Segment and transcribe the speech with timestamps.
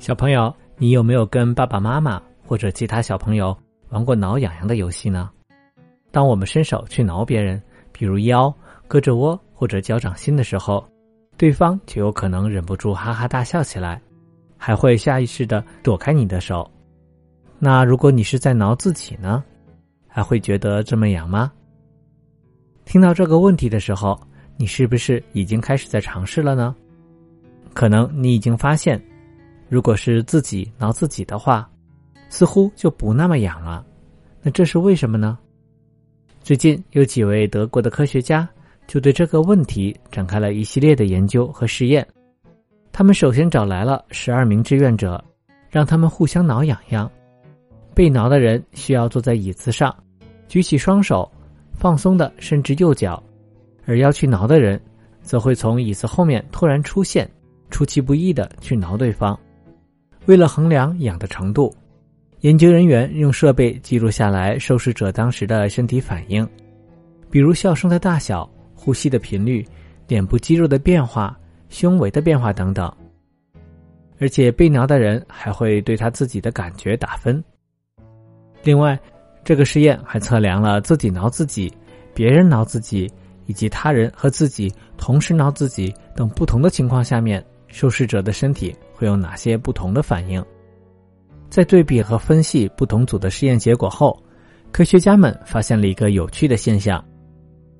[0.00, 3.54] 小朋友，你有没有跟爸爸妈妈或者其他小朋友
[3.90, 5.30] 玩过挠痒痒的游戏呢？
[6.10, 7.62] 当我们伸手去挠别人，
[7.92, 8.52] 比如腰、
[8.88, 10.82] 胳肢窝或者脚掌心的时候，
[11.36, 14.00] 对方就有可能忍不住哈哈大笑起来，
[14.56, 16.68] 还会下意识的躲开你的手。
[17.58, 19.44] 那如果你是在挠自己呢，
[20.08, 21.52] 还会觉得这么痒吗？
[22.86, 24.18] 听到这个问题的时候，
[24.56, 26.74] 你是不是已经开始在尝试了呢？
[27.74, 28.98] 可能你已经发现。
[29.70, 31.70] 如果是自己挠自己的话，
[32.28, 33.86] 似乎就不那么痒了。
[34.42, 35.38] 那这是为什么呢？
[36.42, 38.48] 最近有几位德国的科学家
[38.88, 42.04] 就对这个问题展开了一系列的研究和实验。
[42.90, 45.22] 他们首先找来了十二名志愿者，
[45.68, 47.08] 让他们互相挠痒痒。
[47.94, 49.94] 被挠的人需要坐在椅子上，
[50.48, 51.30] 举起双手，
[51.74, 53.22] 放松的伸直右脚；
[53.86, 54.80] 而要去挠的人，
[55.22, 57.30] 则会从椅子后面突然出现，
[57.70, 59.38] 出其不意的去挠对方。
[60.26, 61.74] 为了衡量痒的程度，
[62.40, 66.46] 研究人员用设备记录下来受试者当时的身体反应，
[67.30, 69.66] 比如笑声的大小、呼吸的频率、
[70.06, 72.90] 脸部肌肉的变化、胸围的变化等等。
[74.20, 77.42] 而且被挠的人还会对他自己的感觉打分。
[78.62, 78.98] 另外，
[79.42, 81.72] 这个实验还测量了自己挠自己、
[82.14, 83.10] 别人挠自己
[83.46, 87.42] 以及他人和自己同时挠自己等不同的情况下面。
[87.70, 90.44] 受试者的身体会有哪些不同的反应？
[91.48, 94.22] 在对比和分析不同组的实验结果后，
[94.70, 97.02] 科学家们发现了一个有趣的现象，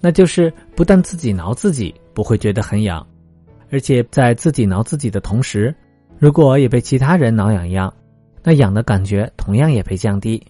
[0.00, 3.06] 那就是不但自己挠自己不会觉得很痒，
[3.70, 5.74] 而且在自己挠自己的同时，
[6.18, 7.92] 如果也被其他人挠痒痒，
[8.42, 10.42] 那痒的感觉同样也被降低。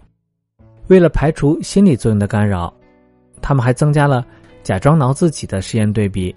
[0.86, 2.72] 为了排除心理作用的干扰，
[3.42, 4.24] 他们还增加了
[4.62, 6.34] 假装挠自己的实验对比。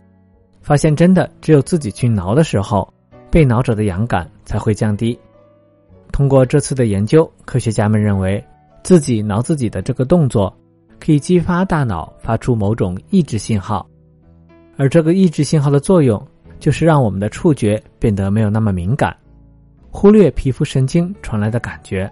[0.62, 2.92] 发现真的只有自己去挠的时候，
[3.30, 5.20] 被挠者的痒感才会降低。
[6.12, 8.44] 通过这次的研究，科学家们认为，
[8.84, 10.56] 自己挠自己的这个动作，
[11.00, 13.88] 可以激发大脑发出某种抑制信号，
[14.78, 16.22] 而这个抑制信号的作用，
[16.60, 19.16] 就是让我们的触觉变得没有那么敏感，
[19.90, 22.12] 忽略皮肤神经传来的感觉。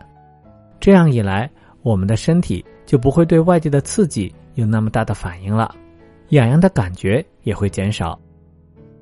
[0.80, 1.50] 这样一来，
[1.82, 5.76] 我们的身体就不会对外界的刺激有那么大的反应了，
[6.30, 8.18] 痒痒的感觉也会减少。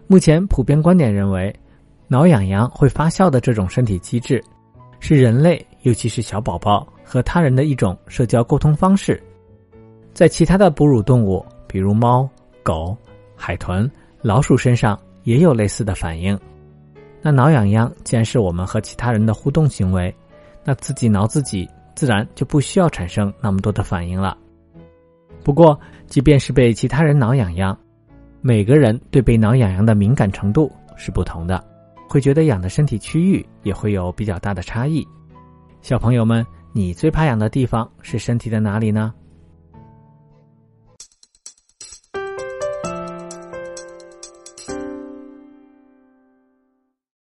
[0.09, 1.53] 目前普遍观点认为，
[2.07, 4.41] 挠痒痒会发笑的这种身体机制，
[5.01, 9.21] 是人类尤其是小宝宝和他人的一种社交沟通方式。
[10.13, 12.27] 在其他的哺乳动物，比如猫、
[12.63, 12.95] 狗、
[13.35, 13.89] 海豚、
[14.21, 16.39] 老鼠身上也有类似的反应。
[17.21, 20.15] 那挠痒痒既然是我们和其他人的互动行为，
[20.63, 24.37] 那自己挠自己自然就不需要产生那么多的反应了。
[25.43, 27.77] 不过，即便是被其他人挠痒痒，
[28.47, 31.61] 每个人对被挠痒痒的敏感程度是不同的，
[32.07, 35.05] 会觉得痒的身体区域也会有比较大的差异。
[35.81, 39.13] 小朋友们，你最怕痒的地方是身体的哪里呢？